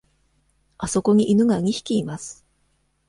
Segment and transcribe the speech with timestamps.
[0.79, 2.43] あそこに犬が二匹います。